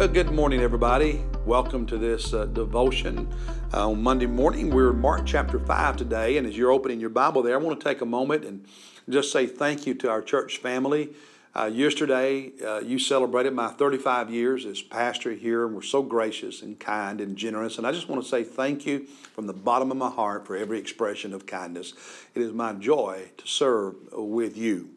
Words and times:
Well, 0.00 0.08
good 0.08 0.30
morning, 0.30 0.62
everybody. 0.62 1.22
Welcome 1.44 1.84
to 1.88 1.98
this 1.98 2.32
uh, 2.32 2.46
devotion. 2.46 3.28
Uh, 3.74 3.90
on 3.90 4.02
Monday 4.02 4.24
morning, 4.24 4.70
we're 4.70 4.92
in 4.92 4.98
Mark 4.98 5.26
chapter 5.26 5.58
5 5.58 5.98
today, 5.98 6.38
and 6.38 6.46
as 6.46 6.56
you're 6.56 6.70
opening 6.70 7.00
your 7.00 7.10
Bible 7.10 7.42
there, 7.42 7.54
I 7.54 7.58
want 7.58 7.78
to 7.78 7.84
take 7.84 8.00
a 8.00 8.06
moment 8.06 8.46
and 8.46 8.64
just 9.10 9.30
say 9.30 9.46
thank 9.46 9.86
you 9.86 9.92
to 9.96 10.08
our 10.08 10.22
church 10.22 10.56
family. 10.56 11.10
Uh, 11.54 11.66
yesterday, 11.66 12.50
uh, 12.66 12.80
you 12.80 12.98
celebrated 12.98 13.52
my 13.52 13.68
35 13.68 14.30
years 14.30 14.64
as 14.64 14.80
pastor 14.80 15.32
here, 15.32 15.66
and 15.66 15.74
we're 15.74 15.82
so 15.82 16.02
gracious 16.02 16.62
and 16.62 16.80
kind 16.80 17.20
and 17.20 17.36
generous. 17.36 17.76
And 17.76 17.86
I 17.86 17.92
just 17.92 18.08
want 18.08 18.22
to 18.22 18.26
say 18.26 18.42
thank 18.42 18.86
you 18.86 19.00
from 19.34 19.48
the 19.48 19.52
bottom 19.52 19.90
of 19.90 19.98
my 19.98 20.08
heart 20.08 20.46
for 20.46 20.56
every 20.56 20.78
expression 20.78 21.34
of 21.34 21.44
kindness. 21.44 21.92
It 22.34 22.40
is 22.40 22.54
my 22.54 22.72
joy 22.72 23.32
to 23.36 23.46
serve 23.46 23.96
with 24.12 24.56
you. 24.56 24.92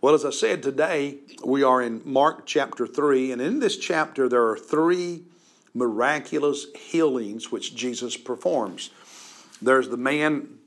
Well, 0.00 0.14
as 0.14 0.24
I 0.24 0.30
said, 0.30 0.62
today 0.62 1.18
we 1.44 1.64
are 1.64 1.82
in 1.82 2.02
Mark 2.04 2.46
chapter 2.46 2.86
3, 2.86 3.32
and 3.32 3.42
in 3.42 3.58
this 3.58 3.76
chapter 3.76 4.28
there 4.28 4.46
are 4.46 4.56
three 4.56 5.24
miraculous 5.74 6.66
healings 6.76 7.50
which 7.50 7.74
Jesus 7.74 8.16
performs. 8.16 8.90
There's 9.60 9.88
the 9.88 9.96
man 9.96 10.58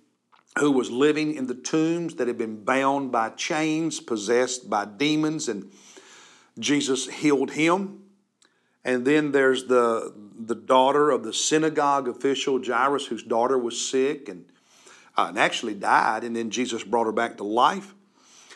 who 0.60 0.72
was 0.72 0.91
living 0.91 1.34
in 1.34 1.48
the 1.48 1.55
tombs 1.55 2.16
that 2.16 2.28
had 2.28 2.38
been 2.38 2.66
bound 2.66 3.14
by 3.14 3.30
chains, 3.30 4.02
possessed 4.02 4.70
by 4.70 4.84
demons, 4.84 5.48
and 5.48 5.72
Jesus 6.60 7.08
healed 7.08 7.52
him. 7.52 8.02
And 8.84 9.05
then 9.05 9.32
there's 9.32 9.68
the, 9.68 10.13
the 10.38 10.55
daughter 10.55 11.10
of 11.10 11.24
the 11.24 11.34
synagogue 11.34 12.10
official, 12.10 12.62
Jairus, 12.62 13.05
whose 13.05 13.24
daughter 13.24 13.58
was 13.58 13.80
sick 13.80 14.27
and, 14.27 14.44
uh, 15.18 15.27
and 15.30 15.40
actually 15.40 15.76
died, 15.76 16.26
and 16.26 16.36
then 16.36 16.50
Jesus 16.50 16.84
brought 16.84 17.05
her 17.05 17.13
back 17.13 17.38
to 17.38 17.46
life. 17.46 17.96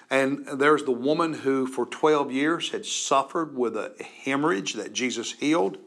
And 0.09 0.45
there's 0.45 0.84
the 0.84 0.91
woman 0.91 1.34
who, 1.34 1.66
for 1.66 1.86
12 1.86 2.32
years, 2.32 2.70
had 2.70 2.86
suffered 2.86 3.58
with 3.58 3.76
a 3.76 3.94
hemorrhage 4.24 4.74
that 4.74 4.93
Jesus 4.93 5.34
healed. 5.34 5.77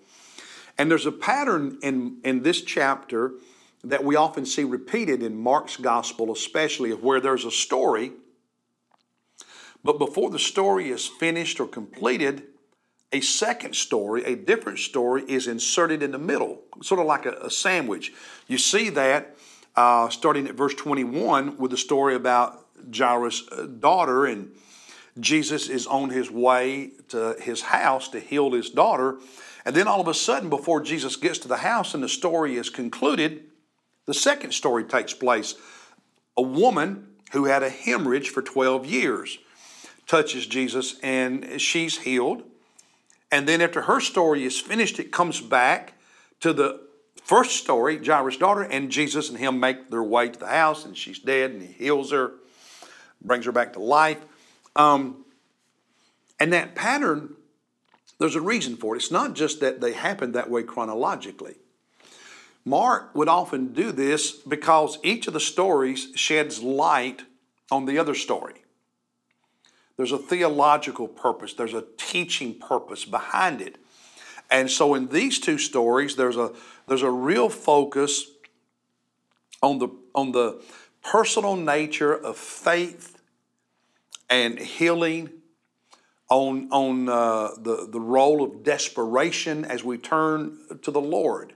And 0.76 0.90
there's 0.90 1.06
a 1.06 1.12
pattern 1.12 1.78
in, 1.82 2.18
in 2.24 2.42
this 2.42 2.62
chapter 2.62 3.32
that 3.84 4.04
we 4.04 4.16
often 4.16 4.44
see 4.44 4.64
repeated 4.64 5.22
in 5.22 5.36
Mark's 5.36 5.76
gospel, 5.76 6.32
especially, 6.32 6.90
of 6.90 7.02
where 7.02 7.20
there's 7.20 7.44
a 7.44 7.50
story, 7.50 8.12
but 9.84 9.98
before 9.98 10.30
the 10.30 10.38
story 10.38 10.90
is 10.90 11.06
finished 11.06 11.60
or 11.60 11.68
completed, 11.68 12.42
a 13.12 13.20
second 13.20 13.74
story, 13.74 14.24
a 14.24 14.36
different 14.36 14.78
story, 14.78 15.24
is 15.28 15.46
inserted 15.46 16.02
in 16.02 16.10
the 16.10 16.18
middle, 16.18 16.60
sort 16.82 17.00
of 17.00 17.06
like 17.06 17.24
a, 17.24 17.32
a 17.40 17.50
sandwich. 17.50 18.12
You 18.48 18.58
see 18.58 18.90
that 18.90 19.36
uh, 19.76 20.08
starting 20.08 20.46
at 20.48 20.54
verse 20.54 20.74
21 20.74 21.56
with 21.56 21.70
the 21.70 21.76
story 21.76 22.14
about 22.14 22.66
Jairus' 22.94 23.48
uh, 23.50 23.66
daughter, 23.66 24.26
and 24.26 24.50
Jesus 25.20 25.68
is 25.68 25.86
on 25.86 26.10
his 26.10 26.30
way 26.30 26.92
to 27.08 27.36
his 27.40 27.62
house 27.62 28.08
to 28.08 28.20
heal 28.20 28.52
his 28.52 28.70
daughter. 28.70 29.18
And 29.64 29.74
then 29.74 29.88
all 29.88 30.00
of 30.00 30.08
a 30.08 30.14
sudden, 30.14 30.48
before 30.48 30.80
Jesus 30.80 31.16
gets 31.16 31.38
to 31.40 31.48
the 31.48 31.58
house 31.58 31.94
and 31.94 32.02
the 32.02 32.08
story 32.08 32.56
is 32.56 32.70
concluded, 32.70 33.44
the 34.06 34.14
second 34.14 34.52
story 34.52 34.84
takes 34.84 35.12
place. 35.12 35.54
A 36.36 36.42
woman 36.42 37.08
who 37.32 37.44
had 37.44 37.62
a 37.62 37.68
hemorrhage 37.68 38.30
for 38.30 38.42
12 38.42 38.86
years 38.86 39.38
touches 40.06 40.46
Jesus 40.46 40.98
and 41.02 41.60
she's 41.60 41.98
healed. 41.98 42.42
And 43.30 43.46
then 43.46 43.60
after 43.60 43.82
her 43.82 44.00
story 44.00 44.44
is 44.44 44.58
finished, 44.58 44.98
it 44.98 45.12
comes 45.12 45.40
back 45.40 45.94
to 46.40 46.52
the 46.52 46.80
first 47.22 47.56
story, 47.56 48.02
Jairus' 48.02 48.38
daughter, 48.38 48.62
and 48.62 48.90
Jesus 48.90 49.28
and 49.28 49.38
him 49.38 49.60
make 49.60 49.90
their 49.90 50.02
way 50.02 50.30
to 50.30 50.38
the 50.38 50.46
house, 50.46 50.86
and 50.86 50.96
she's 50.96 51.18
dead, 51.18 51.50
and 51.50 51.60
he 51.60 51.72
heals 51.72 52.10
her 52.10 52.32
brings 53.22 53.44
her 53.46 53.52
back 53.52 53.74
to 53.74 53.80
life. 53.80 54.18
Um, 54.76 55.24
and 56.40 56.52
that 56.52 56.74
pattern, 56.74 57.34
there's 58.18 58.36
a 58.36 58.40
reason 58.40 58.76
for 58.76 58.94
it. 58.94 58.98
It's 58.98 59.10
not 59.10 59.34
just 59.34 59.60
that 59.60 59.80
they 59.80 59.92
happened 59.92 60.34
that 60.34 60.50
way 60.50 60.62
chronologically. 60.62 61.56
Mark 62.64 63.14
would 63.14 63.28
often 63.28 63.72
do 63.72 63.92
this 63.92 64.32
because 64.32 64.98
each 65.02 65.26
of 65.26 65.32
the 65.32 65.40
stories 65.40 66.08
sheds 66.14 66.62
light 66.62 67.22
on 67.70 67.86
the 67.86 67.98
other 67.98 68.14
story. 68.14 68.54
There's 69.96 70.12
a 70.12 70.18
theological 70.18 71.08
purpose, 71.08 71.54
there's 71.54 71.74
a 71.74 71.84
teaching 71.96 72.54
purpose 72.54 73.04
behind 73.04 73.60
it. 73.60 73.76
And 74.50 74.70
so 74.70 74.94
in 74.94 75.08
these 75.08 75.38
two 75.38 75.58
stories, 75.58 76.16
there's 76.16 76.36
a, 76.36 76.52
there's 76.86 77.02
a 77.02 77.10
real 77.10 77.48
focus 77.48 78.26
on 79.62 79.78
the, 79.78 79.88
on 80.14 80.32
the 80.32 80.62
personal 81.02 81.56
nature 81.56 82.12
of 82.14 82.36
faith 82.36 83.18
and 84.30 84.58
healing, 84.58 85.30
on, 86.28 86.68
on 86.70 87.08
uh, 87.08 87.50
the, 87.58 87.88
the 87.90 88.00
role 88.00 88.42
of 88.42 88.62
desperation 88.62 89.64
as 89.64 89.82
we 89.82 89.96
turn 89.96 90.58
to 90.82 90.90
the 90.90 91.00
Lord. 91.00 91.54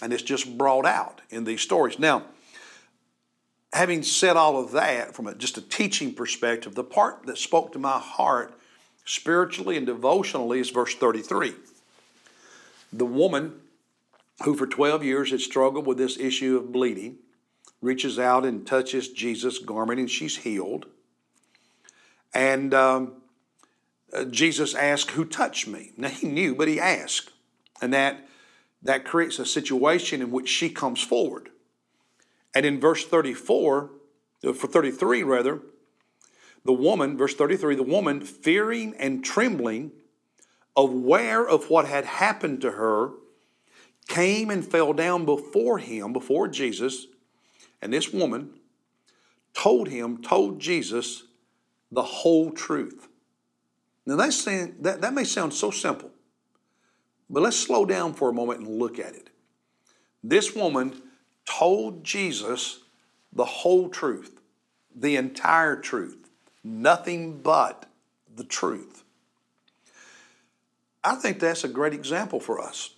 And 0.00 0.12
it's 0.12 0.22
just 0.22 0.56
brought 0.56 0.86
out 0.86 1.22
in 1.30 1.44
these 1.44 1.60
stories. 1.60 1.98
Now, 1.98 2.24
having 3.72 4.02
said 4.02 4.36
all 4.36 4.62
of 4.62 4.72
that 4.72 5.14
from 5.14 5.26
a, 5.26 5.34
just 5.34 5.58
a 5.58 5.62
teaching 5.62 6.14
perspective, 6.14 6.74
the 6.74 6.84
part 6.84 7.26
that 7.26 7.38
spoke 7.38 7.72
to 7.72 7.78
my 7.78 7.98
heart 7.98 8.54
spiritually 9.04 9.76
and 9.76 9.86
devotionally 9.86 10.60
is 10.60 10.70
verse 10.70 10.94
33. 10.94 11.54
The 12.92 13.06
woman 13.06 13.60
who 14.44 14.54
for 14.54 14.66
12 14.66 15.02
years 15.02 15.30
had 15.30 15.40
struggled 15.40 15.86
with 15.86 15.98
this 15.98 16.18
issue 16.18 16.56
of 16.56 16.70
bleeding 16.70 17.18
reaches 17.80 18.18
out 18.18 18.44
and 18.44 18.66
touches 18.66 19.08
Jesus' 19.08 19.58
garment, 19.58 20.00
and 20.00 20.10
she's 20.10 20.38
healed. 20.38 20.86
And 22.34 22.74
um, 22.74 23.14
uh, 24.12 24.24
Jesus 24.24 24.74
asked, 24.74 25.12
Who 25.12 25.24
touched 25.24 25.66
me? 25.66 25.92
Now 25.96 26.08
he 26.08 26.28
knew, 26.28 26.54
but 26.54 26.68
he 26.68 26.80
asked. 26.80 27.30
And 27.80 27.92
that, 27.92 28.26
that 28.82 29.04
creates 29.04 29.38
a 29.38 29.46
situation 29.46 30.22
in 30.22 30.30
which 30.30 30.48
she 30.48 30.70
comes 30.70 31.02
forward. 31.02 31.50
And 32.54 32.64
in 32.64 32.80
verse 32.80 33.04
34, 33.04 33.90
uh, 34.44 34.52
for 34.52 34.66
33 34.66 35.22
rather, 35.22 35.60
the 36.64 36.72
woman, 36.72 37.16
verse 37.16 37.34
33, 37.34 37.76
the 37.76 37.82
woman, 37.82 38.20
fearing 38.20 38.94
and 38.98 39.24
trembling, 39.24 39.92
aware 40.76 41.46
of 41.46 41.70
what 41.70 41.86
had 41.86 42.04
happened 42.04 42.60
to 42.62 42.72
her, 42.72 43.10
came 44.08 44.50
and 44.50 44.64
fell 44.64 44.92
down 44.92 45.24
before 45.24 45.78
him, 45.78 46.12
before 46.12 46.48
Jesus, 46.48 47.06
and 47.86 47.94
this 47.94 48.12
woman 48.12 48.50
told 49.54 49.86
him, 49.86 50.20
told 50.20 50.58
Jesus 50.58 51.22
the 51.92 52.02
whole 52.02 52.50
truth. 52.50 53.06
Now 54.04 54.28
saying, 54.30 54.74
that, 54.80 55.02
that 55.02 55.14
may 55.14 55.22
sound 55.22 55.54
so 55.54 55.70
simple, 55.70 56.10
but 57.30 57.44
let's 57.44 57.56
slow 57.56 57.86
down 57.86 58.14
for 58.14 58.28
a 58.28 58.32
moment 58.32 58.58
and 58.58 58.80
look 58.80 58.98
at 58.98 59.14
it. 59.14 59.30
This 60.24 60.52
woman 60.52 61.00
told 61.44 62.02
Jesus 62.02 62.80
the 63.32 63.44
whole 63.44 63.88
truth, 63.88 64.40
the 64.92 65.14
entire 65.14 65.76
truth, 65.76 66.28
nothing 66.64 67.38
but 67.38 67.86
the 68.34 68.42
truth. 68.42 69.04
I 71.04 71.14
think 71.14 71.38
that's 71.38 71.62
a 71.62 71.68
great 71.68 71.94
example 71.94 72.40
for 72.40 72.60
us 72.60 72.96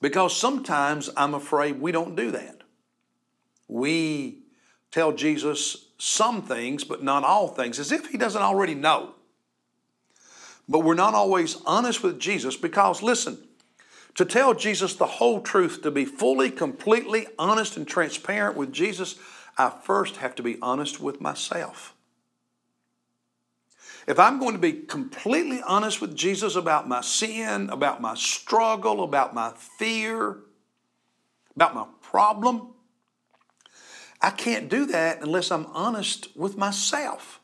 because 0.00 0.36
sometimes 0.36 1.10
I'm 1.16 1.34
afraid 1.34 1.80
we 1.80 1.92
don't 1.92 2.16
do 2.16 2.32
that. 2.32 2.63
We 3.74 4.38
tell 4.92 5.10
Jesus 5.10 5.88
some 5.98 6.42
things, 6.42 6.84
but 6.84 7.02
not 7.02 7.24
all 7.24 7.48
things, 7.48 7.80
as 7.80 7.90
if 7.90 8.06
he 8.06 8.16
doesn't 8.16 8.40
already 8.40 8.76
know. 8.76 9.16
But 10.68 10.84
we're 10.84 10.94
not 10.94 11.14
always 11.14 11.56
honest 11.66 12.00
with 12.00 12.20
Jesus 12.20 12.56
because, 12.56 13.02
listen, 13.02 13.36
to 14.14 14.24
tell 14.24 14.54
Jesus 14.54 14.94
the 14.94 15.06
whole 15.06 15.40
truth, 15.40 15.82
to 15.82 15.90
be 15.90 16.04
fully, 16.04 16.52
completely 16.52 17.26
honest 17.36 17.76
and 17.76 17.84
transparent 17.84 18.56
with 18.56 18.72
Jesus, 18.72 19.16
I 19.58 19.70
first 19.70 20.18
have 20.18 20.36
to 20.36 20.42
be 20.44 20.56
honest 20.62 21.00
with 21.00 21.20
myself. 21.20 21.96
If 24.06 24.20
I'm 24.20 24.38
going 24.38 24.52
to 24.52 24.60
be 24.60 24.72
completely 24.72 25.60
honest 25.66 26.00
with 26.00 26.14
Jesus 26.14 26.54
about 26.54 26.88
my 26.88 27.00
sin, 27.00 27.70
about 27.70 28.00
my 28.00 28.14
struggle, 28.14 29.02
about 29.02 29.34
my 29.34 29.50
fear, 29.50 30.36
about 31.56 31.74
my 31.74 31.86
problem, 32.02 32.73
I 34.24 34.30
can't 34.30 34.70
do 34.70 34.86
that 34.86 35.20
unless 35.20 35.50
I'm 35.50 35.66
honest 35.66 36.34
with 36.34 36.56
myself. 36.56 37.42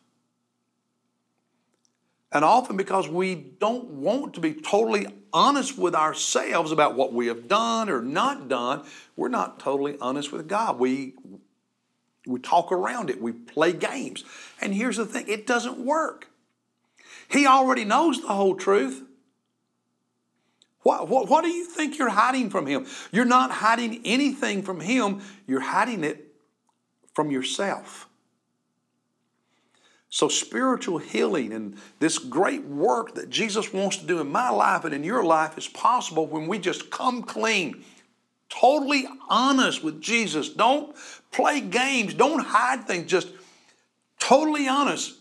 And 2.32 2.42
often 2.42 2.78
because 2.78 3.06
we 3.06 3.34
don't 3.34 3.84
want 3.84 4.32
to 4.34 4.40
be 4.40 4.54
totally 4.54 5.06
honest 5.30 5.76
with 5.76 5.94
ourselves 5.94 6.72
about 6.72 6.94
what 6.94 7.12
we 7.12 7.26
have 7.26 7.48
done 7.48 7.90
or 7.90 8.00
not 8.00 8.48
done, 8.48 8.86
we're 9.14 9.28
not 9.28 9.60
totally 9.60 9.98
honest 10.00 10.32
with 10.32 10.48
God. 10.48 10.78
We, 10.78 11.16
we 12.26 12.40
talk 12.40 12.72
around 12.72 13.10
it, 13.10 13.20
we 13.20 13.32
play 13.32 13.74
games. 13.74 14.24
And 14.62 14.72
here's 14.72 14.96
the 14.96 15.04
thing 15.04 15.28
it 15.28 15.46
doesn't 15.46 15.76
work. 15.76 16.30
He 17.28 17.46
already 17.46 17.84
knows 17.84 18.22
the 18.22 18.28
whole 18.28 18.54
truth. 18.54 19.02
What, 20.80 21.08
what, 21.08 21.28
what 21.28 21.44
do 21.44 21.50
you 21.50 21.66
think 21.66 21.98
you're 21.98 22.08
hiding 22.08 22.48
from 22.48 22.64
Him? 22.64 22.86
You're 23.12 23.26
not 23.26 23.50
hiding 23.50 24.00
anything 24.06 24.62
from 24.62 24.80
Him, 24.80 25.20
you're 25.46 25.60
hiding 25.60 26.04
it 26.04 26.29
from 27.12 27.30
yourself. 27.30 28.08
So, 30.12 30.28
spiritual 30.28 30.98
healing 30.98 31.52
and 31.52 31.76
this 32.00 32.18
great 32.18 32.64
work 32.64 33.14
that 33.14 33.30
Jesus 33.30 33.72
wants 33.72 33.96
to 33.98 34.06
do 34.06 34.20
in 34.20 34.30
my 34.30 34.50
life 34.50 34.84
and 34.84 34.92
in 34.92 35.04
your 35.04 35.22
life 35.22 35.56
is 35.56 35.68
possible 35.68 36.26
when 36.26 36.48
we 36.48 36.58
just 36.58 36.90
come 36.90 37.22
clean, 37.22 37.84
totally 38.48 39.06
honest 39.28 39.84
with 39.84 40.00
Jesus. 40.00 40.48
Don't 40.48 40.96
play 41.30 41.60
games, 41.60 42.12
don't 42.12 42.44
hide 42.44 42.88
things, 42.88 43.08
just 43.08 43.28
totally 44.18 44.66
honest. 44.66 45.14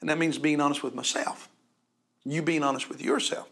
And 0.00 0.08
that 0.08 0.18
means 0.18 0.38
being 0.38 0.60
honest 0.60 0.84
with 0.84 0.94
myself, 0.94 1.48
you 2.24 2.42
being 2.42 2.62
honest 2.62 2.88
with 2.88 3.02
yourself. 3.02 3.48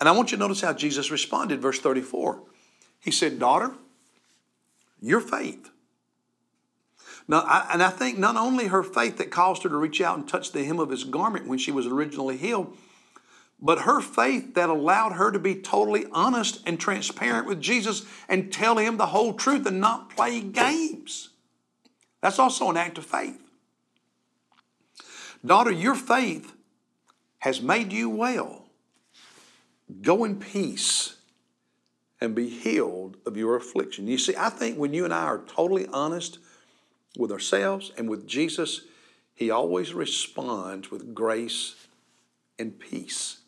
And 0.00 0.08
I 0.08 0.12
want 0.12 0.32
you 0.32 0.38
to 0.38 0.42
notice 0.42 0.62
how 0.62 0.72
Jesus 0.72 1.10
responded, 1.10 1.60
verse 1.60 1.78
34. 1.78 2.42
He 2.98 3.10
said, 3.10 3.38
Daughter, 3.38 3.72
your 5.00 5.20
faith 5.20 5.71
now, 7.28 7.40
I, 7.40 7.68
and 7.72 7.82
I 7.82 7.90
think 7.90 8.18
not 8.18 8.36
only 8.36 8.66
her 8.66 8.82
faith 8.82 9.18
that 9.18 9.30
caused 9.30 9.62
her 9.62 9.68
to 9.68 9.76
reach 9.76 10.00
out 10.00 10.18
and 10.18 10.28
touch 10.28 10.52
the 10.52 10.64
hem 10.64 10.78
of 10.78 10.90
his 10.90 11.04
garment 11.04 11.46
when 11.46 11.58
she 11.58 11.70
was 11.70 11.86
originally 11.86 12.36
healed, 12.36 12.76
but 13.60 13.82
her 13.82 14.00
faith 14.00 14.54
that 14.54 14.68
allowed 14.68 15.12
her 15.12 15.30
to 15.30 15.38
be 15.38 15.54
totally 15.54 16.06
honest 16.10 16.60
and 16.66 16.80
transparent 16.80 17.46
with 17.46 17.60
Jesus 17.60 18.04
and 18.28 18.52
tell 18.52 18.76
him 18.76 18.96
the 18.96 19.06
whole 19.06 19.34
truth 19.34 19.66
and 19.66 19.80
not 19.80 20.10
play 20.10 20.40
games. 20.40 21.30
That's 22.20 22.40
also 22.40 22.70
an 22.70 22.76
act 22.76 22.98
of 22.98 23.06
faith. 23.06 23.40
Daughter, 25.44 25.70
your 25.70 25.94
faith 25.94 26.52
has 27.38 27.60
made 27.60 27.92
you 27.92 28.10
well. 28.10 28.66
Go 30.00 30.24
in 30.24 30.38
peace 30.40 31.16
and 32.20 32.34
be 32.34 32.48
healed 32.48 33.16
of 33.26 33.36
your 33.36 33.56
affliction. 33.56 34.06
You 34.06 34.18
see, 34.18 34.34
I 34.36 34.48
think 34.48 34.78
when 34.78 34.94
you 34.94 35.04
and 35.04 35.12
I 35.12 35.24
are 35.24 35.42
totally 35.46 35.86
honest 35.88 36.38
with 37.16 37.30
ourselves 37.30 37.92
and 37.96 38.08
with 38.08 38.26
Jesus, 38.26 38.82
He 39.34 39.50
always 39.50 39.94
responds 39.94 40.90
with 40.90 41.14
grace 41.14 41.74
and 42.58 42.78
peace. 42.78 43.38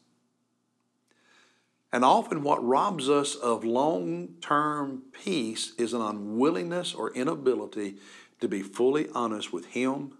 And 1.92 2.04
often, 2.04 2.42
what 2.42 2.64
robs 2.64 3.08
us 3.08 3.36
of 3.36 3.64
long 3.64 4.34
term 4.40 5.02
peace 5.12 5.72
is 5.78 5.92
an 5.92 6.00
unwillingness 6.00 6.92
or 6.92 7.12
inability 7.14 7.98
to 8.40 8.48
be 8.48 8.62
fully 8.62 9.08
honest 9.14 9.52
with 9.52 9.66
Him 9.66 10.18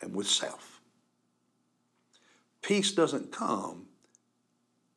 and 0.00 0.14
with 0.14 0.26
self. 0.26 0.80
Peace 2.62 2.92
doesn't 2.92 3.30
come 3.30 3.86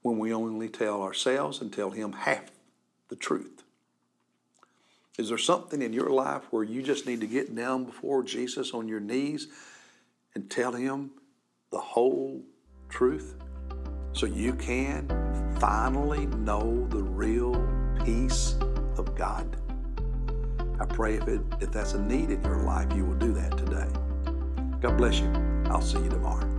when 0.01 0.18
we 0.18 0.34
only 0.34 0.69
tell 0.69 1.04
ourselves 1.04 1.60
and 1.60 1.74
tell 1.74 1.92
Him 1.92 2.13
half 2.13 2.45
the 3.10 3.18
truth. 3.18 3.63
Is 5.17 5.29
there 5.29 5.37
something 5.39 5.81
in 5.81 5.93
your 5.93 6.11
life 6.11 6.43
where 6.51 6.63
you 6.63 6.83
just 6.83 7.07
need 7.07 7.21
to 7.21 7.27
get 7.27 7.55
down 7.55 7.85
before 7.85 8.21
Jesus 8.21 8.71
on 8.71 8.87
your 8.87 8.99
knees 8.99 9.47
and 10.35 10.49
tell 10.49 10.73
Him 10.73 11.09
the 11.71 11.79
whole 11.79 12.43
truth 12.87 13.35
so 14.13 14.27
you 14.27 14.53
can 14.53 15.07
finally 15.59 16.27
know 16.27 16.87
the 16.91 17.01
real 17.01 17.55
peace 18.05 18.57
of 18.97 19.15
God? 19.15 19.57
I 20.79 20.85
pray 20.85 21.15
if, 21.15 21.27
it, 21.27 21.41
if 21.61 21.71
that's 21.71 21.93
a 21.93 22.01
need 22.01 22.29
in 22.29 22.43
your 22.43 22.61
life, 22.61 22.93
you 22.95 23.03
will 23.03 23.15
do 23.15 23.33
that 23.33 23.57
today. 23.57 23.87
God 24.79 24.97
bless 24.97 25.19
you. 25.19 25.31
I'll 25.65 25.81
see 25.81 25.97
you 25.97 26.09
tomorrow. 26.09 26.56